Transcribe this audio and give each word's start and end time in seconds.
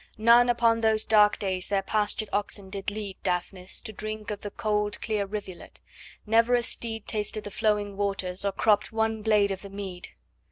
None 0.17 0.49
upon 0.49 0.81
those 0.81 1.05
dark 1.05 1.37
days 1.37 1.67
their 1.67 1.83
pastured 1.83 2.27
oxen 2.33 2.71
did 2.71 2.89
lead, 2.89 3.21
Daphnis, 3.21 3.79
to 3.83 3.93
drink 3.93 4.31
of 4.31 4.39
the 4.39 4.49
cold 4.49 4.99
clear 4.99 5.27
rivulet; 5.27 5.79
never 6.25 6.55
a 6.55 6.63
steed 6.63 7.05
Tasted 7.05 7.43
the 7.43 7.51
flowing 7.51 7.95
waters, 7.95 8.43
or 8.43 8.51
cropped 8.51 8.91
one 8.91 9.21
blade 9.21 9.51
in 9.51 9.59
the 9.61 9.69
mead. 9.69 10.07